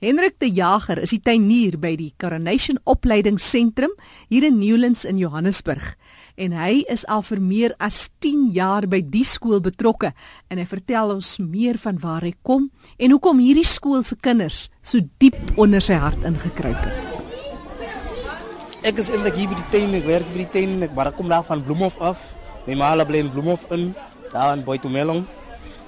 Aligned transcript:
Hendrik 0.00 0.38
de 0.40 0.48
Jager 0.48 0.96
is 1.04 1.10
die 1.12 1.20
tuinier 1.20 1.74
by 1.76 1.90
die 1.92 2.14
Coronation 2.16 2.78
Opleidingsentrum 2.88 3.92
hier 4.32 4.46
in 4.48 4.56
Newlands 4.56 5.02
in 5.04 5.18
Johannesburg 5.20 5.90
en 6.40 6.54
hy 6.56 6.86
is 6.88 7.02
al 7.04 7.20
vir 7.28 7.42
meer 7.44 7.74
as 7.84 8.06
10 8.24 8.46
jaar 8.56 8.88
by 8.88 9.02
die 9.04 9.26
skool 9.28 9.60
betrokke 9.60 10.14
en 10.48 10.56
hy 10.56 10.64
vertel 10.72 11.12
ons 11.18 11.34
meer 11.44 11.76
van 11.84 12.00
waar 12.00 12.24
hy 12.24 12.32
kom 12.40 12.70
en 12.96 13.12
hoekom 13.12 13.44
hierdie 13.44 13.68
skool 13.68 14.00
se 14.08 14.16
kinders 14.16 14.70
so 14.80 15.04
diep 15.20 15.36
onder 15.60 15.84
sy 15.84 16.00
hart 16.00 16.24
ingekruip 16.24 16.80
het. 16.80 17.06
Ek 18.80 19.04
is 19.04 19.12
in 19.12 19.20
die 19.20 19.36
gebied 19.36 19.60
die 19.60 19.68
tuin, 19.68 19.98
ek 20.00 20.08
werk 20.08 20.32
by 20.32 20.46
die 20.46 20.52
tuin, 20.54 20.78
ek 20.88 20.96
maar 20.96 21.12
ek 21.12 21.20
kom 21.20 21.28
daar 21.28 21.44
van 21.44 21.60
Bloemhof 21.66 22.00
af. 22.00 22.22
My 22.64 22.80
ma 22.80 22.94
bly 23.04 23.26
in 23.26 23.34
Bloemhof 23.36 23.68
in, 23.76 23.90
daar 24.32 24.56
in 24.56 24.64
Boitumelong. 24.64 25.26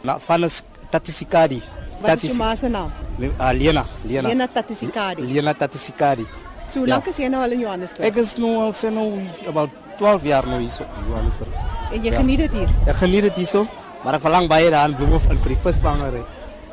Na 0.04 0.20
van 0.20 0.44
is 0.44 0.60
Tatisikadi. 0.92 1.62
Wat 2.02 2.22
is 2.22 2.30
jou 2.30 2.36
ma 2.38 2.54
se 2.56 2.68
naam? 2.68 2.90
Uh, 3.18 3.50
Lena, 3.52 3.84
Lena. 4.04 4.28
Lena 4.28 4.46
Tatisikadi. 4.48 5.22
Lena 5.32 5.54
Tatisikadi. 5.54 6.26
So 6.66 6.78
hoe 6.80 6.88
lank 6.88 7.06
is 7.10 7.16
jy 7.18 7.28
nou 7.28 7.42
al 7.42 7.52
in 7.52 7.60
Johannesburg? 7.60 8.06
Ek 8.08 8.16
is 8.22 8.36
nou 8.40 8.52
al 8.62 8.72
sien 8.72 8.94
nou 8.94 9.08
about 9.50 9.70
12 9.98 10.24
jaar 10.24 10.46
nou 10.46 10.58
hier 10.60 10.70
in 10.86 11.08
Johannesburg. 11.10 11.48
En 11.92 12.02
jy 12.04 12.12
geniet 12.14 12.38
dit 12.46 12.52
hier. 12.52 12.70
Ek 12.86 12.96
geniet 12.96 13.22
dit 13.28 13.34
hier 13.42 13.46
so, 13.50 13.66
maar 14.04 14.14
ek 14.14 14.22
verlang 14.24 14.48
baie 14.48 14.70
daar 14.70 14.88
in 14.88 14.94
Bloemhof 14.96 15.26
in 15.30 15.38
vir 15.38 15.48
die 15.54 15.60
visvangery. 15.66 16.22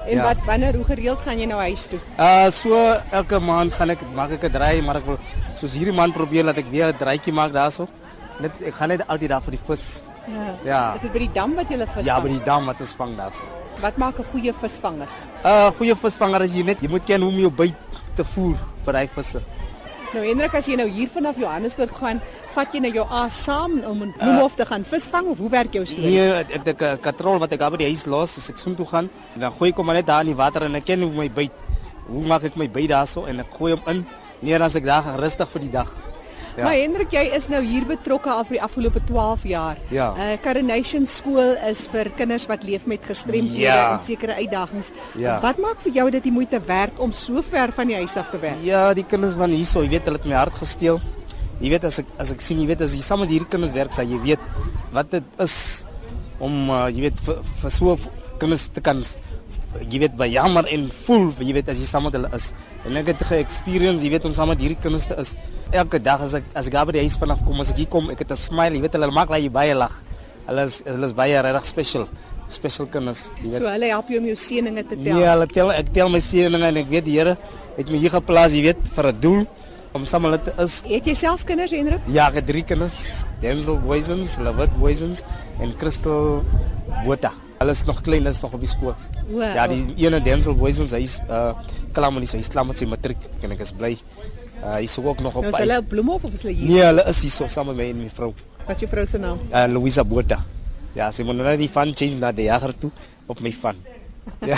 En 0.10 0.16
Ja. 0.18 0.24
wat 0.24 0.38
wanneer 0.46 0.76
hoe 0.76 0.86
gereeld 0.86 1.20
gaan 1.26 1.38
jy 1.40 1.46
nou 1.46 1.60
huis 1.60 1.88
toe? 1.88 2.00
Uh 2.18 2.50
so 2.50 2.74
elke 3.12 3.40
maand 3.40 3.74
gaan 3.74 3.90
ek 3.90 4.00
maak 4.16 4.32
ek 4.32 4.44
'n 4.44 4.52
draai, 4.52 4.82
maar 4.82 4.98
ek 4.98 5.06
wil 5.06 5.18
soos 5.52 5.74
hierdie 5.76 5.94
maand 5.94 6.14
probeer 6.14 6.46
dat 6.46 6.58
ek 6.58 6.72
weer 6.72 6.88
'n 6.94 6.98
draaitjie 6.98 7.34
maak 7.34 7.52
daarso. 7.52 7.88
Net 8.40 8.52
ek 8.62 8.74
gaan 8.74 8.90
net 8.90 9.04
altyd 9.08 9.30
daar 9.30 9.42
vir 9.42 9.52
die 9.52 9.64
vis. 9.68 10.02
Ja. 10.64 10.94
Is 10.96 11.02
dit 11.02 11.12
by 11.12 11.20
die 11.20 11.32
dam 11.34 11.56
wat 11.56 11.70
jy 11.70 11.78
vis 11.78 12.06
Ja, 12.06 12.16
vang? 12.16 12.24
by 12.24 12.30
die 12.38 12.44
dam 12.46 12.66
wat 12.66 12.80
ons 12.80 12.94
vang 12.94 13.16
daarso. 13.18 13.42
Wat 13.82 13.98
maak 13.98 14.20
'n 14.20 14.26
goeie 14.32 14.54
visvanger? 14.54 15.08
Uh 15.40 15.70
goeie 15.78 15.96
visvanger 15.96 16.44
is 16.44 16.54
jy 16.58 16.66
net, 16.68 16.82
jy 16.84 16.90
moet 16.92 17.06
ken 17.08 17.24
hoe 17.24 17.32
om 17.32 17.38
jou 17.40 17.52
byt 17.62 18.00
te 18.18 18.26
voer 18.34 18.58
vir 18.84 18.98
daai 18.98 19.08
visse. 19.14 19.40
Nou 20.10 20.24
Hendrik, 20.26 20.56
as 20.58 20.66
jy 20.68 20.76
nou 20.76 20.88
hier 20.90 21.08
vanaf 21.14 21.38
Johannesburg 21.40 21.94
gaan, 21.96 22.20
vat 22.56 22.74
jy 22.74 22.82
nou 22.82 22.92
jou 22.92 23.06
aas 23.14 23.38
saam 23.46 23.78
om 23.88 24.02
in 24.08 24.12
Bloemhof 24.18 24.58
te 24.58 24.66
gaan 24.66 24.84
visvang 24.84 25.30
of 25.32 25.40
hoe 25.40 25.52
werk 25.54 25.78
jou 25.78 25.86
storie? 25.86 26.18
Nee, 26.18 26.42
ek 26.42 26.68
ek 26.74 26.82
'n 26.82 26.98
katrol 26.98 27.40
wat 27.40 27.54
ek 27.54 27.60
by 27.60 27.78
die 27.78 27.92
huis 27.94 28.06
los, 28.06 28.38
as 28.38 28.50
ek 28.50 28.58
soheen 28.58 28.76
toe 28.76 28.90
gaan, 28.90 29.10
dan 29.36 29.52
gooi 29.52 29.70
ek 29.70 29.78
hom 29.78 29.94
net 29.94 30.06
daar 30.06 30.22
in 30.22 30.34
die 30.34 30.36
water 30.36 30.64
en 30.64 30.76
ek 30.76 30.86
ken 30.86 31.02
hoe 31.02 31.12
my 31.12 31.30
byt. 31.30 31.52
Hoe 32.10 32.26
maak 32.26 32.44
ek 32.44 32.58
my 32.58 32.68
byt 32.68 32.90
daarso 32.90 33.26
en 33.26 33.40
ek 33.40 33.54
gooi 33.54 33.72
hom 33.72 33.84
in. 33.88 34.06
Nee, 34.42 34.58
dan 34.58 34.64
as 34.64 34.76
ek 34.76 34.84
daar 34.84 35.16
rustig 35.20 35.48
vir 35.48 35.62
die 35.62 35.72
dag. 35.72 36.09
Ja. 36.60 36.64
Maar 36.68 36.76
Hendrik, 36.76 37.12
jy 37.16 37.24
is 37.38 37.48
nou 37.52 37.62
hier 37.64 37.86
betrokke 37.88 38.30
al 38.34 38.44
vir 38.50 38.58
die 38.58 38.62
afgelope 38.66 39.00
12 39.08 39.44
jaar. 39.48 39.78
Ja. 39.94 40.10
Uh 40.20 40.34
Coronation 40.44 41.06
Skool 41.08 41.56
is 41.70 41.86
vir 41.92 42.10
kinders 42.20 42.46
wat 42.50 42.64
leef 42.68 42.86
met 42.90 43.06
gestremdhede 43.08 43.64
Ja. 43.64 43.94
en 43.96 44.04
sekere 44.04 44.36
uitdagings. 44.42 44.92
Ja. 45.16 45.40
Wat 45.44 45.58
maak 45.64 45.80
vir 45.86 45.94
jou 46.02 46.10
dit 46.12 46.24
die 46.28 46.34
moeite 46.36 46.60
werd 46.68 47.00
om 47.00 47.12
so 47.16 47.42
ver 47.46 47.72
van 47.76 47.88
die 47.88 47.96
huis 47.96 48.18
af 48.20 48.30
te 48.34 48.40
werk? 48.44 48.60
Ja, 48.68 48.90
die 48.94 49.06
kinders 49.08 49.38
van 49.40 49.52
hierso, 49.56 49.82
jy 49.86 49.90
weet, 49.96 50.06
hulle 50.10 50.18
het 50.20 50.28
my 50.28 50.36
hart 50.36 50.54
gesteel. 50.60 51.00
Jy 51.60 51.70
weet 51.74 51.84
as 51.90 52.00
ek 52.00 52.12
as 52.18 52.32
ek 52.32 52.40
sien, 52.44 52.60
jy 52.62 52.68
weet 52.70 52.82
as 52.86 52.94
jy 52.96 53.02
saam 53.04 53.20
met 53.24 53.30
hierdie 53.34 53.50
kinders 53.52 53.74
werk, 53.76 53.92
sal 53.96 54.08
jy 54.08 54.20
weet 54.24 54.40
wat 54.96 55.12
dit 55.12 55.24
is 55.44 55.86
om 56.40 56.70
uh, 56.72 56.86
jy 56.88 57.02
weet 57.10 57.20
vir, 57.26 57.42
vir 57.62 57.74
so 57.76 57.98
kinders 58.40 58.70
te 58.72 58.80
kan 58.82 59.02
jy 59.78 60.00
weet 60.02 60.16
by 60.18 60.28
jammer 60.32 60.66
en 60.74 60.88
voel, 61.06 61.30
jy 61.40 61.54
weet 61.60 61.70
as 61.70 61.82
jy 61.82 61.88
saam 61.90 62.08
met 62.08 62.16
hulle 62.18 62.30
is. 62.36 62.50
En 62.88 62.98
ek 62.98 63.12
het 63.14 63.24
ge-experience, 63.30 64.04
jy 64.06 64.12
weet 64.16 64.26
om 64.26 64.34
saam 64.38 64.50
met 64.52 64.62
hierdie 64.64 64.80
kinders 64.82 65.06
te 65.10 65.18
is. 65.22 65.36
Elke 65.72 66.00
dag 66.02 66.24
as 66.26 66.34
ek 66.40 66.50
as 66.58 66.70
ek 66.72 66.80
by 66.90 66.98
die 66.98 67.06
huis 67.06 67.18
vanaf 67.22 67.44
kom, 67.46 67.62
as 67.62 67.74
ek 67.74 67.84
hier 67.84 67.92
kom, 67.92 68.10
ek 68.10 68.24
het 68.26 68.32
'n 68.32 68.36
smile, 68.40 68.76
jy 68.76 68.82
weet 68.82 68.98
hulle 68.98 69.12
maak 69.12 69.30
dat 69.30 69.42
jy 69.42 69.50
baie 69.50 69.76
lag. 69.76 69.94
Hulle 70.48 70.64
is 70.66 70.82
hulle 70.86 71.06
is 71.06 71.14
baie 71.14 71.42
regtig 71.42 71.66
special. 71.66 72.08
Special 72.50 72.88
kinders, 72.88 73.30
jy 73.44 73.52
weet. 73.52 73.62
So 73.62 73.68
hulle 73.70 73.86
help 73.86 74.08
jou 74.10 74.20
om 74.20 74.26
jou 74.26 74.36
seëninge 74.36 74.84
te 74.90 74.96
tel. 74.96 75.16
Nee, 75.16 75.28
hulle 75.30 75.48
tel 75.48 75.72
ek 75.72 75.94
tel 75.94 76.10
my 76.10 76.20
seëninge 76.20 76.68
en 76.68 76.78
ek 76.78 76.90
weet 76.90 77.06
die 77.06 77.20
Here 77.20 77.38
het 77.78 77.90
my 77.90 77.98
hier 77.98 78.10
geplaas, 78.10 78.54
jy 78.54 78.62
weet, 78.62 78.82
vir 78.96 79.08
'n 79.08 79.20
doel 79.20 79.46
om 79.94 80.06
saam 80.06 80.22
met 80.22 80.32
hulle 80.32 80.44
te 80.44 80.64
is. 80.64 80.82
Het 80.86 81.06
jy 81.06 81.14
self 81.14 81.44
kinders, 81.44 81.72
Hendrik? 81.72 82.02
Ja, 82.08 82.28
ek 82.28 82.34
het 82.34 82.46
drie 82.46 82.64
kinders, 82.64 83.24
Denzel 83.42 83.80
Boysens, 83.80 84.38
Lawit 84.38 84.70
Boysens 84.80 85.24
en 85.60 85.76
Crystal 85.78 86.44
Botha. 87.06 87.32
Hulle 87.60 87.72
is 87.76 87.82
nog 87.88 88.02
klein, 88.02 88.22
hulle 88.24 88.32
is 88.32 88.40
nog 88.42 88.54
op 88.56 88.62
die 88.64 88.70
skool. 88.72 88.94
O, 89.34 89.42
Ja, 89.44 89.66
die 89.68 89.82
ene 90.06 90.22
Denzel 90.24 90.56
Boysens, 90.56 90.94
hy 90.96 91.02
is 91.04 91.18
uh 91.28 91.54
klaar 91.96 92.14
met 92.16 92.24
die 92.24 92.30
hy 92.38 92.40
is 92.46 92.48
klaar 92.52 92.66
met 92.70 92.78
sy 92.80 92.86
matriek 92.88 93.26
en 93.44 93.52
ek 93.56 93.64
is 93.66 93.74
bly. 93.76 93.92
Uh 94.64 94.78
hy 94.78 94.86
is 94.88 94.96
ook 95.00 95.20
nog 95.26 95.36
op 95.36 95.44
Nou 95.44 95.52
is 95.54 95.60
hulle 95.60 95.78
op 95.82 95.90
Bloemhof 95.92 96.24
of 96.30 96.34
is 96.38 96.46
hulle 96.48 96.56
hier? 96.56 96.70
Nee, 96.72 96.86
hulle 96.88 97.04
is 97.12 97.20
hier 97.26 97.32
so 97.36 97.48
saam 97.52 97.68
met 97.72 97.78
my 97.82 97.90
en 97.92 98.00
my 98.06 98.10
vrou, 98.16 98.32
Wat 98.66 98.76
is 98.78 98.86
jou 98.86 98.90
vrou 98.92 99.06
se 99.06 99.18
naam? 99.20 99.40
uh 99.52 99.66
Louisa 99.68 100.04
Botha. 100.08 100.40
Ja, 100.96 101.12
sy 101.12 101.24
moet 101.28 101.36
nou 101.42 101.58
die 101.60 101.70
van 101.70 101.92
change 101.96 102.16
na 102.22 102.32
die 102.32 102.48
jager 102.48 102.74
toe 102.80 102.92
op 103.30 103.42
my 103.46 103.52
van. 103.62 103.76
Ja. 104.46 104.58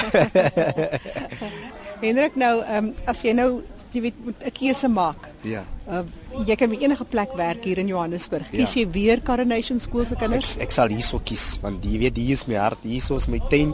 Hendrik, 2.01 2.35
nou 2.35 2.61
ehm 2.63 2.85
um, 2.91 2.93
as 3.09 3.21
jy 3.25 3.33
nou 3.37 3.49
jy 3.93 4.01
weet 4.01 4.13
moet 4.25 4.35
'n 4.45 4.51
keuse 4.51 4.87
maak. 4.87 5.29
ja. 5.43 5.63
Uh, 5.89 6.03
jy 6.45 6.55
kan 6.55 6.69
by 6.69 6.77
enige 6.79 7.03
plek 7.05 7.33
werk 7.35 7.63
hier 7.65 7.77
in 7.77 7.87
Johannesburg. 7.87 8.49
Kies 8.49 8.73
Ja. 8.73 8.79
jy 8.81 8.91
weer 8.91 9.21
Coronation 9.21 9.79
School 9.79 10.05
se 10.05 10.13
Ek 10.13 10.19
kinders? 10.19 10.57
ek 10.57 10.71
sal 10.71 10.87
hierso 10.89 11.19
kies 11.23 11.59
want 11.61 11.83
jy 11.83 11.97
weet 11.99 12.15
hier 12.17 12.31
is 12.31 12.45
my 12.47 12.55
hart, 12.55 12.77
hierso 12.83 13.15
is 13.15 13.27
my 13.27 13.39
tuin. 13.49 13.73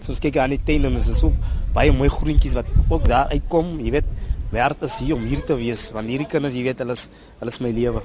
Soos 0.00 0.18
kyk 0.20 0.36
aan 0.36 0.50
die 0.50 0.60
tuin 0.64 0.84
en 0.84 0.96
is 0.96 1.06
so 1.18 1.32
baie 1.74 1.92
mooi 1.92 2.08
groentjies 2.08 2.54
wat 2.54 2.66
ook 2.88 3.04
daar 3.08 3.28
uitkom, 3.30 3.80
jy 3.80 3.90
weet. 3.90 4.04
My 4.52 4.60
hart 4.60 4.80
is 4.82 4.96
hier 4.98 5.14
om 5.14 5.26
hier 5.26 5.44
te 5.44 5.54
wees 5.56 5.90
want 5.92 6.08
hierdie 6.08 6.26
kinders, 6.26 6.54
jy 6.54 6.62
weet, 6.62 6.78
hulle 6.78 6.92
is 6.92 7.08
hulle 7.40 7.48
is 7.50 7.60
my 7.60 7.70
lewe. 7.70 8.00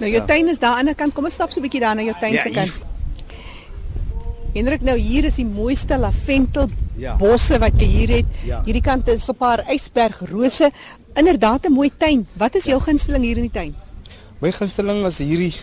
Nou 0.00 0.10
jou 0.10 0.20
Ja. 0.20 0.26
tuin 0.26 0.48
is 0.48 0.58
daar 0.58 0.70
aan 0.70 0.84
die 0.86 0.90
ander 0.90 0.94
kant. 0.94 1.14
Kom 1.14 1.24
ons 1.24 1.34
stap 1.34 1.52
so 1.52 1.60
'n 1.60 1.62
bietjie 1.62 1.80
daar 1.80 1.94
na 1.94 2.02
jou 2.02 2.14
tuin 2.20 2.32
Ja, 2.32 2.42
se 2.42 2.48
hier. 2.48 2.54
kant. 2.58 2.72
Hendrik, 4.54 4.82
nou 4.82 4.96
hier 4.98 5.24
is 5.24 5.36
die 5.36 5.44
mooiste 5.44 5.98
laventel 5.98 6.68
Ja. 6.96 7.16
bosse 7.16 7.58
wat 7.58 7.76
jy 7.78 7.86
hier 7.86 8.08
het. 8.08 8.26
Ja. 8.44 8.62
Hierdie 8.64 8.82
kant 8.82 9.08
is 9.08 9.28
'n 9.28 9.34
paar 9.34 9.64
ysbergrose. 9.72 10.70
Inderdaad 11.14 11.66
'n 11.66 11.72
mooi 11.72 11.90
tuin. 11.98 12.26
Wat 12.36 12.54
is 12.54 12.64
jou 12.64 12.80
gunsteling 12.80 13.22
hier 13.24 13.36
in 13.36 13.42
die 13.50 13.52
tuin? 13.52 13.74
My 14.40 14.50
gunsteling 14.52 15.04
is 15.06 15.18
hierdie 15.18 15.54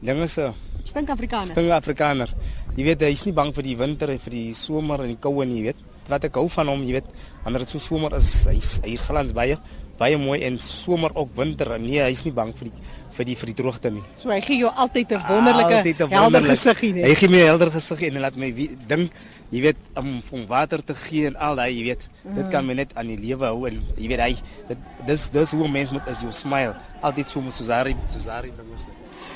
dinge 0.00 0.26
se 0.26 0.52
Stink 0.84 1.10
Afrikaner. 1.10 1.46
stinge 1.46 1.72
Afrikaner. 1.72 2.28
Jy 2.76 2.84
weet, 2.84 3.00
hy's 3.00 3.24
nie 3.24 3.32
bang 3.32 3.52
vir 3.54 3.62
die 3.62 3.76
winter 3.76 4.10
en 4.10 4.18
vir 4.18 4.30
die 4.30 4.52
somer 4.54 5.00
en 5.00 5.08
die 5.08 5.16
koue 5.20 5.44
nie, 5.44 5.56
jy 5.58 5.62
weet. 5.62 5.76
Wat 6.08 6.24
ek 6.24 6.34
hou 6.34 6.48
van 6.48 6.66
hom, 6.68 6.82
jy 6.82 6.92
weet, 6.92 7.04
wanneer 7.44 7.60
dit 7.60 7.68
so 7.68 7.78
somer 7.78 8.14
is, 8.16 8.46
hy's 8.46 8.80
hy 8.82 8.96
glans 8.96 9.32
baie 9.32 9.58
baie 9.98 10.16
mooi 10.18 10.40
en 10.42 10.58
somer 10.58 11.10
ook 11.14 11.28
winter. 11.36 11.78
Nee, 11.80 12.00
hy's 12.02 12.24
nie 12.24 12.32
bang 12.32 12.52
vir 12.56 12.68
die 12.70 12.82
vir 13.12 13.24
die 13.24 13.34
vir 13.36 13.46
die 13.46 13.54
droogte 13.54 13.90
nie. 13.92 14.02
So 14.16 14.30
hy 14.30 14.40
gee 14.40 14.56
jou 14.58 14.70
altyd 14.74 15.12
'n 15.12 15.20
wonderlike 15.28 15.74
Altyd 15.76 16.00
'n 16.00 16.10
helder 16.10 16.42
gesiggie 16.42 16.92
Hy 16.92 17.00
net. 17.08 17.18
gee 17.18 17.28
my 17.28 17.36
'n 17.42 17.46
helder 17.46 17.70
gesig 17.70 18.02
en 18.02 18.12
hy 18.14 18.20
laat 18.20 18.36
my 18.36 18.50
dink, 18.88 19.10
jy 19.50 19.60
weet, 19.60 19.76
om 19.96 20.22
om 20.32 20.46
water 20.46 20.82
te 20.84 20.94
gee 20.94 21.26
en 21.26 21.36
al 21.36 21.54
daai, 21.56 21.76
jy 21.76 21.82
weet. 21.84 22.08
Dit 22.36 22.48
kan 22.50 22.64
my 22.66 22.72
net 22.74 22.90
aan 22.96 23.06
die 23.06 23.18
lewe 23.18 23.44
hou 23.46 23.66
en 23.66 23.82
jy 23.98 24.08
weet 24.08 24.20
hy 24.20 24.36
dit 24.68 24.78
dis 25.06 25.30
dis 25.30 25.50
hoe 25.50 25.64
'n 25.64 25.72
mens 25.72 25.90
moet 25.92 26.06
is 26.08 26.20
jou 26.20 26.32
smile. 26.32 26.74
Altyd 27.02 27.28
so 27.28 27.40
met 27.40 27.52
Susari, 27.52 27.94
Susari 28.06 28.50
dinge. 28.56 28.76
se. 28.76 28.88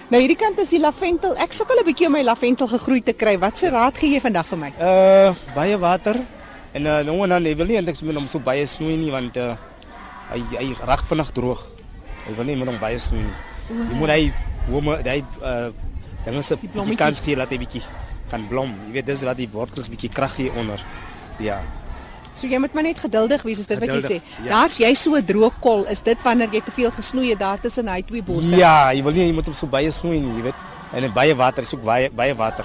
Nou 0.08 0.20
hierdie 0.22 0.36
kant 0.38 0.58
is 0.58 0.68
die 0.70 0.80
laventel. 0.80 1.34
Ek 1.36 1.52
sukkel 1.52 1.76
'n 1.80 1.84
bietjie 1.84 2.06
om 2.06 2.12
my 2.12 2.22
laventel 2.22 2.66
gegroei 2.68 3.02
te 3.02 3.12
kry. 3.12 3.38
Wat 3.38 3.58
se 3.58 3.68
raad 3.70 3.96
gee 3.98 4.10
jy 4.14 4.20
vandag 4.20 4.46
vir 4.46 4.58
my? 4.58 4.72
Uh 4.80 5.34
baie 5.54 5.78
water 5.78 6.16
en 6.72 6.86
uh, 6.86 7.00
nou 7.04 7.22
en 7.22 7.28
dan 7.28 7.44
hy 7.44 7.54
wil 7.56 7.66
nie 7.66 7.76
eintlik 7.76 7.96
hom 8.16 8.26
so 8.28 8.38
baie 8.38 8.66
snoei 8.66 8.96
nie 8.96 9.10
want 9.10 9.36
uh, 9.36 9.56
hy 10.32 10.42
hy 10.58 10.74
raak 10.86 11.02
vinnig 11.08 11.32
droog. 11.32 11.62
Hy 12.26 12.34
wil 12.36 12.44
nie 12.44 12.56
met 12.56 12.68
hom 12.68 12.78
baie 12.80 12.98
snoei 12.98 13.22
nie. 13.22 13.36
Jy 13.90 13.94
moet 13.98 14.10
hy 14.10 14.32
bome 14.70 14.96
hy 15.04 15.22
uh 15.42 15.70
dinge 16.26 16.42
se 16.42 16.54
Die 16.56 16.60
bietjie 16.66 16.72
blommetjies. 16.74 16.98
kans 16.98 17.20
gee 17.22 17.36
laat 17.36 17.50
hy 17.50 17.58
bietjie 17.58 17.82
kan 18.30 18.46
blom. 18.48 18.74
Jy 18.88 18.92
weet 18.92 19.06
dis 19.06 19.22
wat 19.22 19.36
die 19.36 19.48
wortels 19.52 19.88
bietjie 19.88 20.08
krag 20.10 20.34
gee 20.34 20.50
onder. 20.58 20.80
Ja. 21.38 21.60
So 22.34 22.46
jy 22.46 22.58
moet 22.58 22.74
maar 22.74 22.82
net 22.82 22.98
geduldig 22.98 23.42
wees 23.42 23.58
is 23.62 23.66
dit 23.66 23.78
wat 23.78 23.88
jy 23.88 24.00
sê. 24.00 24.18
Geduldig, 24.18 24.44
ja. 24.44 24.50
Daar's 24.50 24.76
jy 24.78 24.94
so 24.94 25.14
'n 25.16 25.24
droë 25.24 25.52
kol. 25.60 25.84
Is 25.88 26.02
dit 26.02 26.18
wanneer 26.22 26.48
jy 26.52 26.60
te 26.60 26.70
veel 26.70 26.90
gesnoei 26.90 27.30
het 27.30 27.38
daar 27.38 27.60
tussen 27.60 27.88
hy 27.88 28.02
twee 28.02 28.22
bosse? 28.22 28.56
Ja, 28.56 28.90
jy 28.92 29.02
wil 29.02 29.12
nie 29.12 29.26
jy 29.28 29.32
moet 29.34 29.46
hom 29.46 29.54
so 29.54 29.66
baie 29.66 29.90
snoei 29.90 30.18
nie, 30.20 30.34
jy 30.36 30.42
weet. 30.42 30.54
En 30.92 31.12
baie 31.12 31.34
water, 31.34 31.62
is 31.62 31.74
ook 31.74 31.82
baie 31.84 32.10
baie 32.10 32.34
water. 32.34 32.64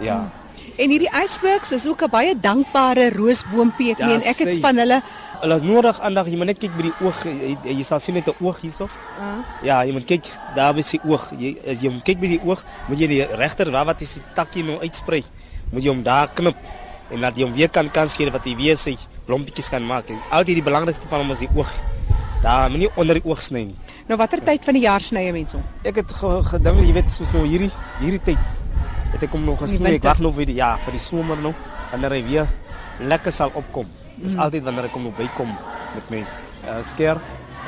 Ja. 0.00 0.30
En 0.78 0.88
hierdie 0.90 1.10
icebergs 1.22 1.72
is 1.72 1.86
ook 1.86 2.02
'n 2.02 2.10
baie 2.10 2.34
dankbare 2.40 3.10
roosboompie. 3.10 3.90
Ek 3.92 3.98
Ja, 3.98 4.06
meen 4.06 4.22
ek 4.22 4.36
het 4.38 4.60
van 4.60 4.76
hulle 4.76 5.02
Hulle 5.42 5.54
is 5.56 5.62
nodig 5.62 6.00
aandag. 6.00 6.26
Jy 6.26 6.36
moet 6.36 6.46
net 6.46 6.58
kyk 6.58 6.76
by 6.76 6.82
die 6.82 6.92
oog. 7.00 7.24
Jy, 7.24 7.56
jy 7.64 7.82
sal 7.82 7.98
sien 8.00 8.14
met 8.14 8.26
'n 8.28 8.34
oog 8.40 8.60
hierso. 8.60 8.84
uh, 8.84 9.22
Ja, 9.62 9.82
jy 9.84 9.92
moet 9.92 10.04
kyk 10.06 10.24
daar 10.54 10.72
by 10.74 10.80
sy 10.82 10.98
oog. 11.04 11.32
Jy 11.38 11.56
as 11.70 11.80
jy 11.82 11.90
kyk 12.04 12.20
by 12.20 12.26
die 12.28 12.40
oog, 12.44 12.64
moet 12.88 12.98
jy 12.98 13.06
die 13.08 13.26
regter 13.36 13.70
waar 13.70 13.84
wat 13.84 14.00
is 14.00 14.14
die 14.14 14.22
takkie 14.34 14.62
nou 14.64 14.78
uitsprei. 14.80 15.24
Moet 15.72 15.82
jy 15.82 15.88
hom 15.88 16.02
daar 16.02 16.28
knip 16.34 16.56
en 17.10 17.20
laat 17.20 17.36
jy 17.36 17.42
hom 17.44 17.52
weer 17.54 17.68
kan 17.68 17.90
kans 17.90 18.14
gee 18.14 18.30
wat 18.30 18.44
hy 18.44 18.54
weer 18.56 18.76
sy 18.76 18.96
blompietjies 19.26 19.68
kan 19.68 19.84
maak. 19.86 20.08
En 20.08 20.18
Altyd 20.30 20.54
die 20.54 20.62
belangrikste 20.62 21.08
van 21.08 21.18
hom 21.20 21.30
is 21.32 21.38
die 21.38 21.48
oog. 21.56 21.70
Daar 22.42 22.70
moenie 22.70 22.90
onder 22.96 23.14
die 23.14 23.24
oog 23.24 23.42
sny 23.42 23.64
nie. 23.64 23.76
nou 24.08 24.16
watter 24.18 24.42
tyd 24.44 24.64
van 24.64 24.74
die 24.74 24.82
jaar 24.82 25.00
sny 25.00 25.24
jy 25.26 25.32
mense 25.32 25.56
hom? 25.56 25.64
Ek 25.84 25.94
het 25.96 26.12
ge- 26.12 26.42
gedink, 26.44 26.80
jy 26.86 26.92
weet, 26.92 27.10
soos 27.10 27.32
nou 27.32 27.44
hierdie 27.46 27.70
hierdie 28.00 28.20
tyd. 28.24 28.38
Het 29.12 29.22
ek 29.22 29.32
hom 29.36 29.44
nog 29.44 29.58
gesnoei. 29.58 29.94
Ek 29.98 30.02
wag 30.02 30.18
nog 30.24 30.34
vir 30.34 30.46
die 30.46 30.54
ja, 30.56 30.76
vir 30.84 30.92
die 30.92 31.00
somer 31.00 31.36
nou 31.36 31.52
wanneer 31.90 32.10
hy 32.10 32.22
weer 32.24 32.46
lekker 33.00 33.32
sal 33.32 33.50
opkom. 33.54 33.86
Dis 34.16 34.34
Mm. 34.34 34.40
altyd 34.40 34.62
wanneer 34.64 34.84
ek 34.84 34.92
hom 34.96 35.02
nou 35.02 35.12
bykom 35.16 35.48
met 35.94 36.10
my 36.10 36.20
uh, 36.68 36.82
skeer 36.84 37.18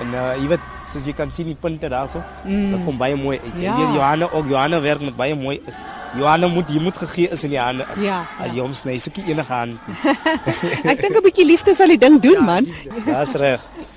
En 0.01 0.11
uh 0.11 0.35
jy 0.41 0.49
weet 0.51 0.61
soos 0.91 1.05
jy 1.07 1.13
kan 1.15 1.31
sien 1.31 1.47
die 1.47 1.55
punte 1.55 1.89
daarso. 1.89 2.19
Mm. 2.45 2.73
Dit 2.73 2.81
kom 2.85 2.97
baie 2.99 3.15
mooi 3.17 3.39
uit. 3.39 3.53
Ja. 3.63 3.77
En 3.79 3.93
Johanna 3.95 4.27
ook 4.33 4.49
Johanna 4.51 4.81
werk 4.83 5.01
met 5.01 5.17
baie 5.17 5.35
mooi 5.39 5.61
is. 5.71 5.79
Johanna 6.19 6.49
moet 6.51 6.69
jy 6.71 6.81
moet 6.83 6.97
gegee 6.99 7.29
is 7.31 7.45
in 7.47 7.51
die 7.55 7.61
hande. 7.61 7.87
Ja, 8.03 8.25
As 8.41 8.51
ja. 8.51 8.55
jy 8.55 8.61
hom 8.61 8.75
sny, 8.75 8.99
soek 8.99 9.17
jy 9.23 9.31
enige 9.31 9.53
hand. 9.53 9.79
Ek 10.91 11.01
dink 11.01 11.15
'n 11.17 11.23
bietjie 11.23 11.47
liefde 11.47 11.75
sal 11.75 11.89
die 11.95 11.99
ding 11.99 12.21
doen, 12.23 12.45
man. 12.45 12.67
Dis 13.07 13.35
reg. 13.39 13.61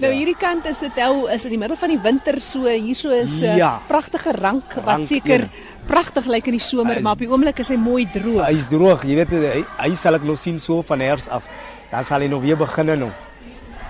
Nou 0.00 0.10
hierdie 0.12 0.36
kant 0.38 0.66
is 0.66 0.78
dit 0.78 0.96
nou 0.96 1.28
is 1.30 1.44
in 1.44 1.50
die 1.50 1.58
middel 1.60 1.76
van 1.76 1.88
die 1.92 1.98
winter 2.02 2.40
so 2.40 2.66
hierso 2.66 3.10
is 3.10 3.40
'n 3.42 3.56
Ja. 3.56 3.80
pragtige 3.88 4.32
rank 4.32 4.74
wat 4.74 4.84
Rank, 4.86 5.06
seker 5.06 5.40
ja. 5.40 5.48
pragtig 5.86 6.26
lyk 6.26 6.46
in 6.46 6.52
die 6.52 6.60
somer, 6.60 6.92
Hy 6.94 6.98
is- 6.98 7.02
maar 7.04 7.12
op 7.12 7.18
die 7.18 7.28
oomblik 7.30 7.58
is 7.58 7.68
hy 7.68 7.76
mooi 7.76 8.06
droog. 8.12 8.46
Hy 8.46 8.52
is 8.54 8.66
droog, 8.68 9.02
jy 9.04 9.14
weet 9.14 9.30
hy, 9.30 9.64
hy 9.78 9.94
sal 9.94 10.14
ek 10.14 10.22
nog 10.24 10.38
sien 10.38 10.58
so 10.58 10.82
van 10.82 11.00
herfs 11.00 11.28
af. 11.28 11.44
Dan 11.90 12.04
sal 12.04 12.20
hy 12.20 12.26
nog 12.26 12.42
weer 12.42 12.56
begin 12.56 12.86
nou. 12.86 13.10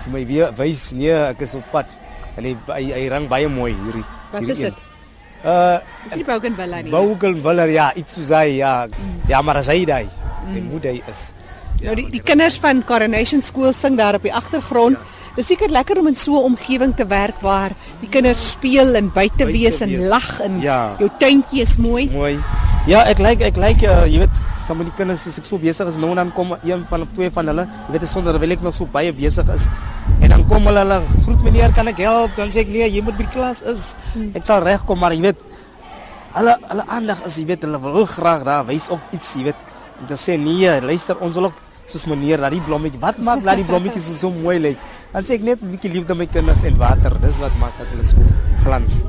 Vir 0.03 0.11
my 0.11 0.25
weer 0.25 0.51
wys 0.57 0.91
nee, 0.91 1.11
ek 1.11 1.41
is 1.41 1.55
op 1.55 1.63
pad. 1.71 1.85
En 2.37 2.43
hy 2.43 2.55
hy, 2.67 2.91
hy 2.93 3.07
rang 3.09 3.27
baie 3.27 3.47
mooi 3.47 3.73
hierdie. 3.73 4.03
Wat 4.31 4.41
hierdie 4.41 4.51
is 4.53 4.59
dit? 4.59 4.73
Uh 5.45 5.77
Dis 6.03 6.15
nie 6.15 6.23
Bougainvillea 6.23 6.81
nie. 6.81 6.91
Boukel 6.91 7.33
Willer 7.41 7.69
ja, 7.69 7.93
iets 7.95 8.13
soos 8.13 8.29
hy 8.29 8.57
ja. 8.57 8.87
Ja, 9.27 9.41
maar 9.41 9.57
as 9.57 9.67
hy 9.67 9.85
daai, 9.85 10.07
mm. 10.47 10.53
die 10.53 10.61
moet 10.61 10.83
hy 10.83 11.01
is. 11.09 11.31
Nou 11.83 11.95
die 11.95 12.09
die 12.09 12.21
kinders 12.21 12.57
van 12.59 12.83
Coronation 12.87 13.41
School 13.41 13.73
sing 13.73 13.97
daar 13.97 14.15
op 14.15 14.21
die 14.23 14.33
agtergrond. 14.33 14.97
Dis 15.35 15.47
seker 15.49 15.71
lekker 15.73 15.97
om 15.97 16.07
in 16.07 16.15
so 16.15 16.37
'n 16.37 16.53
omgewing 16.53 16.93
te 16.95 17.05
werk 17.09 17.41
waar 17.41 17.71
die 18.01 18.09
kinders 18.09 18.51
speel 18.51 18.95
en 18.95 19.09
buite 19.09 19.45
wees 19.45 19.81
en 19.81 20.07
lag 20.07 20.39
en 20.41 20.61
Ja. 20.61 20.95
jou 20.99 21.09
tuintjie 21.19 21.61
is 21.61 21.77
mooi. 21.77 22.09
Mooi. 22.11 22.37
Ja, 22.85 23.03
ek 23.07 23.17
lyk 23.17 23.41
ek 23.41 23.55
lyk 23.57 23.81
uh, 23.83 24.05
jy 24.05 24.19
weet, 24.19 24.35
some 24.67 24.77
van 24.77 24.85
die 24.85 24.93
kinders 24.97 25.25
as 25.27 25.37
ek 25.39 25.45
so 25.45 25.57
besig 25.57 25.87
is 25.87 25.97
nou 25.97 26.09
en 26.09 26.15
dan 26.15 26.31
kom 26.33 26.55
een 26.63 26.85
van 26.89 27.01
of 27.01 27.07
twee 27.15 27.29
van 27.31 27.47
hulle, 27.47 27.67
jy 27.87 27.91
weet 27.99 28.07
sonder 28.07 28.37
wil 28.39 28.51
ek 28.51 28.61
nog 28.61 28.73
so 28.73 28.85
baie 28.85 29.11
besig 29.13 29.49
is. 29.53 29.67
En 30.21 30.29
dan 30.29 30.45
kom 30.47 30.65
hulle 30.67 30.79
hulle 30.79 31.01
groet 31.23 31.43
meneer, 31.43 31.71
kan 31.73 31.87
ek 31.87 31.97
help? 31.97 32.35
Dan 32.35 32.49
sê 32.51 32.59
ek 32.59 32.67
nee, 32.67 32.89
jy 32.91 33.01
moet 33.01 33.17
by 33.17 33.23
die 33.23 33.31
klas 33.33 33.61
is. 33.61 33.95
Ek 34.35 34.45
sal 34.45 34.61
regkom, 34.63 34.99
maar 34.99 35.13
jy 35.13 35.21
weet 35.21 35.37
hulle 36.33 36.57
hulle 36.69 36.83
aandag 36.87 37.23
is, 37.25 37.37
jy 37.37 37.45
weet, 37.45 37.61
hulle 37.63 37.79
wil 37.79 38.05
graag 38.05 38.43
daar 38.43 38.65
wys 38.65 38.89
op 38.89 38.99
iets, 39.11 39.33
jy 39.35 39.43
weet. 39.43 39.55
Te 40.07 40.13
sê 40.15 40.37
nee, 40.37 40.81
luister, 40.81 41.17
ons 41.19 41.33
wil 41.33 41.45
ook 41.45 41.59
soos 41.85 42.05
meneer, 42.05 42.37
dat 42.37 42.51
die 42.51 42.61
blommetjie, 42.61 42.99
wat 42.99 43.17
maak 43.17 43.43
dat 43.43 43.55
die 43.55 43.65
blommetjies 43.65 44.05
so, 44.05 44.13
so 44.13 44.29
mooi 44.29 44.59
lyk? 44.59 44.77
Dan 45.13 45.23
sê 45.23 45.35
ek 45.37 45.43
net 45.43 45.61
'n 45.61 45.71
bietjie 45.71 45.91
liefde 45.91 46.15
my 46.15 46.25
kinders 46.25 46.63
en 46.63 46.77
water, 46.77 47.13
dis 47.21 47.39
wat 47.39 47.55
maak 47.59 47.77
dat 47.77 47.87
hulle 47.91 48.03
so 48.03 48.17
glans. 48.63 49.03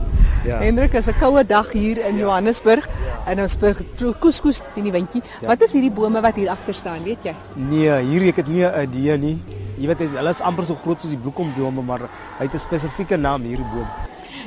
Ja. 0.44 0.58
Hendrik, 0.60 0.92
is 0.94 1.06
'n 1.06 1.18
koue 1.18 1.44
dag 1.44 1.72
hier 1.72 1.98
in 2.04 2.18
Johannesburg 2.18 2.88
en 3.26 3.40
ons 3.40 3.52
speel 3.52 3.74
koeskoes 4.20 4.60
in 4.76 4.84
die 4.84 4.92
windjie. 4.92 5.22
Ja. 5.40 5.48
Wat 5.48 5.62
is 5.62 5.72
hierdie 5.72 5.90
bome 5.90 6.20
wat 6.20 6.36
hier 6.36 6.50
agter 6.50 6.74
staan, 6.74 7.02
weet 7.02 7.22
jy? 7.22 7.34
Nee, 7.54 8.02
hier 8.02 8.28
ek 8.28 8.36
het 8.36 8.48
nie 8.48 8.64
'n 8.64 8.82
idee 8.82 9.18
nie. 9.18 9.38
Jy 9.78 9.86
weet 9.86 9.98
hulle 9.98 10.30
is 10.30 10.40
amper 10.40 10.64
so 10.64 10.74
groot 10.74 11.00
soos 11.00 11.10
die 11.10 11.18
bloekombome, 11.18 11.82
maar 11.82 12.00
hy 12.38 12.44
het 12.44 12.54
'n 12.54 12.58
spesifieke 12.58 13.16
naam 13.16 13.42
hierdie 13.42 13.66
boom. 13.72 13.86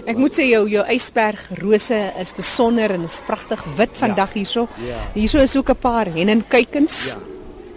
Ek 0.06 0.18
moet 0.18 0.34
sê 0.34 0.46
jou 0.48 0.68
jou 0.70 0.86
ysberg 0.88 1.50
rose 1.62 2.14
is 2.20 2.34
besonder 2.34 2.92
en 2.92 3.04
is 3.04 3.22
pragtig 3.26 3.64
wit 3.76 3.90
vandag 3.94 4.34
hierso. 4.34 4.68
Ja. 4.86 4.96
Hierso 5.14 5.40
is 5.40 5.58
ook 5.58 5.70
'n 5.70 5.76
paar 5.76 6.06
hennenkuikens. 6.06 7.18
Ja. 7.18 7.27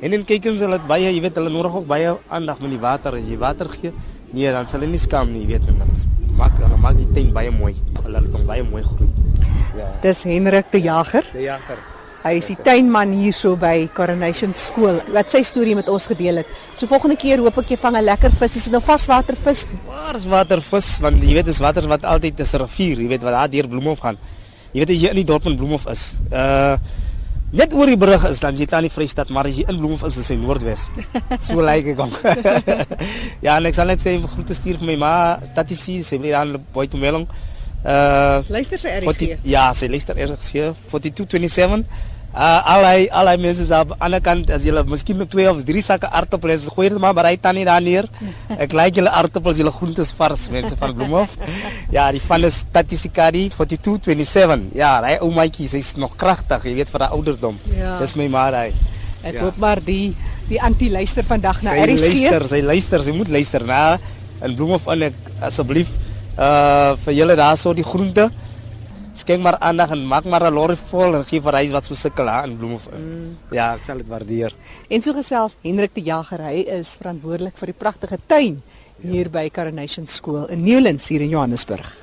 En 0.00 0.10
dan 0.10 0.24
kyk 0.24 0.46
ons 0.48 0.62
hulle 0.64 0.78
baie, 0.88 1.10
jy 1.12 1.20
weet 1.20 1.36
hulle 1.36 1.52
nodig 1.52 1.74
ook 1.76 1.86
baie 1.86 2.14
aandag 2.32 2.60
met 2.64 2.72
die 2.72 2.80
water 2.80 3.18
as 3.18 3.28
jy 3.28 3.36
water 3.40 3.68
gee. 3.68 3.92
Nee, 4.32 4.48
dan 4.54 4.66
sal 4.66 4.80
hulle 4.80 4.94
nie 4.94 5.02
skaam 5.02 5.32
nie, 5.34 5.44
jy 5.44 5.58
weet 5.58 5.68
en 5.68 5.82
dan 5.82 5.90
maak 6.38 6.56
hulle 6.56 6.78
maak 6.80 6.96
die 6.96 7.08
tuin 7.12 7.32
baie 7.36 7.52
mooi. 7.52 7.74
Hulle 8.00 8.14
laat 8.16 8.32
hom 8.32 8.46
baie 8.48 8.64
mooi 8.64 8.82
groei. 8.86 9.10
Ja. 9.76 9.90
Dis 10.02 10.24
Hendrik 10.24 10.72
de 10.72 10.80
Jager. 10.80 11.26
Die 11.34 11.44
jager. 11.50 11.80
Hy 12.20 12.34
is 12.36 12.50
die 12.50 12.56
tuinman 12.60 13.14
hierso 13.16 13.54
by 13.56 13.86
Coronation 13.96 14.50
Skool 14.56 14.98
wat 15.14 15.30
sy 15.32 15.40
storie 15.46 15.72
met 15.76 15.88
ons 15.88 16.08
gedeel 16.10 16.42
het. 16.42 16.50
So 16.76 16.88
volgende 16.88 17.16
keer 17.20 17.40
hoop 17.40 17.60
ek 17.62 17.72
jy 17.72 17.78
vang 17.80 17.96
'n 17.96 18.04
lekker 18.04 18.30
vis. 18.30 18.56
Is 18.56 18.64
dit 18.64 18.72
nou 18.72 18.82
varswatervis? 18.84 19.66
Mars 19.88 20.24
watervis 20.24 21.00
want 21.00 21.22
jy 21.22 21.32
weet 21.34 21.46
dis 21.46 21.60
water 21.60 21.88
wat 21.88 22.04
altyd 22.04 22.36
dis 22.36 22.54
'n 22.54 22.60
rivier, 22.60 23.00
jy 23.00 23.08
weet 23.08 23.22
wat 23.22 23.32
daar 23.32 23.48
deur 23.48 23.68
Bloemhof 23.68 24.00
gaan. 24.00 24.18
Jy 24.72 24.78
weet 24.80 24.90
as 24.90 25.00
jy 25.00 25.08
in 25.08 25.16
die 25.16 25.24
dorp 25.24 25.42
van 25.42 25.56
Bloemhof 25.56 25.86
is, 25.88 26.16
uh 26.32 26.76
net 27.56 27.74
oor 27.74 27.90
die 27.90 27.98
brug 27.98 28.24
is 28.28 28.40
dan 28.42 28.56
jy 28.58 28.66
aan 28.70 28.86
die 28.86 28.92
Vrystaat, 28.92 29.30
maar 29.34 29.48
as 29.50 29.58
jy 29.58 29.66
in 29.68 29.78
Bloemhof 29.80 30.04
is, 30.08 30.18
is 30.22 30.30
hy 30.30 30.36
Noordwes. 30.38 30.88
So 31.42 31.60
lyk 31.68 31.92
ek 31.94 32.02
hom. 32.02 32.12
ja, 33.46 33.56
en 33.56 33.68
ek 33.70 33.76
sal 33.78 33.90
net 33.90 34.02
sê 34.02 34.16
groete 34.22 34.56
stuur 34.56 34.80
vir 34.82 34.92
my 34.92 34.98
ma, 35.02 35.14
Tati 35.56 35.78
si, 35.78 36.00
sy 36.06 36.20
bly 36.22 36.34
daar 36.34 36.48
in 36.48 36.60
Boitomelong. 36.74 37.26
Uh 37.80 38.44
Luister 38.52 38.76
sy 38.76 38.92
40, 38.92 39.08
RSG. 39.08 39.36
ja, 39.48 39.70
sy 39.72 39.88
luister 39.88 40.18
hier 40.20 40.74
4227. 40.92 41.86
Uh 42.30 42.60
allei 42.76 43.08
allei 43.10 43.34
mense 43.42 43.64
is 43.64 43.70
aan 43.74 43.88
die 43.90 43.96
ander 44.06 44.20
kant 44.22 44.50
as 44.54 44.62
julle 44.62 44.84
miskien 44.86 45.16
met 45.18 45.30
twee 45.32 45.48
of 45.50 45.64
drie 45.66 45.80
sakke 45.82 46.06
aartappels 46.14 46.68
gooi 46.70 46.88
dit 46.92 46.98
maar 47.02 47.14
by 47.14 47.32
tannie 47.42 47.64
daar 47.66 47.82
neer. 47.82 48.06
Ek 48.64 48.70
like 48.72 49.00
julle 49.00 49.10
aartappels, 49.10 49.58
julle 49.58 49.72
groentes 49.74 50.12
vars 50.14 50.44
mense 50.54 50.76
van 50.78 50.94
Bloemhof. 50.94 51.34
Ja, 51.90 52.04
die 52.14 52.20
van 52.22 52.44
is 52.46 52.60
Statisikadi 52.62 53.48
4227. 53.50 54.68
Ja, 54.78 54.92
hy 55.02 55.16
ou 55.24 55.32
maatjie, 55.34 55.66
sy's 55.72 55.96
nog 55.98 56.14
kragtig, 56.20 56.68
jy 56.70 56.74
weet 56.78 56.92
vir 56.94 57.02
haar 57.02 57.16
ouderdom. 57.18 57.58
Ja. 57.74 57.96
Dis 57.98 58.14
my 58.14 58.28
ma 58.30 58.46
daai. 58.54 58.70
Ek 59.24 59.34
Ja. 59.34 59.40
hoop 59.48 59.58
maar 59.58 59.82
die 59.84 60.14
die 60.48 60.60
anti 60.62 60.88
luister 60.90 61.24
vandag 61.26 61.62
na 61.62 61.70
sy 61.74 61.82
RSG. 61.82 62.06
luister, 62.14 62.46
sy 62.48 62.60
luister, 62.62 63.02
sy 63.02 63.12
moet 63.14 63.28
luister 63.28 63.64
na 63.66 63.98
in 64.42 64.54
Bloemhof 64.54 64.86
in 64.94 65.02
ek 65.10 65.18
asseblief 65.50 65.90
uh 66.38 66.94
vir 67.04 67.12
julle 67.14 67.34
daarso 67.36 67.74
die 67.74 67.84
groente 67.84 68.30
skenk 69.12 69.42
maar 69.42 69.58
aandag 69.58 69.90
en 69.90 70.06
maak 70.06 70.24
maar 70.24 70.44
'n 70.46 70.54
lorry 70.54 70.76
vol 70.76 71.16
en 71.16 71.24
gee 71.24 71.40
vir 71.40 71.54
hy 71.54 71.70
wat 71.70 71.84
so 71.84 71.94
sukkel 71.94 72.26
hè 72.26 72.44
in 72.44 72.56
Bloemhof. 72.56 72.88
Mm. 72.90 73.38
Ja, 73.50 73.74
ek 73.74 73.84
sal 73.84 73.98
dit 73.98 74.08
waardeer. 74.08 74.52
En 74.88 75.02
so 75.02 75.12
gesels 75.12 75.56
Hendrik 75.62 75.94
de 75.94 76.02
Jager, 76.02 76.40
hy 76.40 76.64
is 76.66 76.96
verantwoordelik 77.00 77.56
vir 77.56 77.66
die 77.66 77.78
pragtige 77.78 78.18
tuin 78.26 78.62
hier 79.02 79.30
by 79.30 79.48
Coronation 79.50 80.06
School 80.06 80.46
in 80.46 80.62
Newlands 80.62 81.08
hier 81.08 81.20
in 81.20 81.28
Johannesburg. 81.28 82.00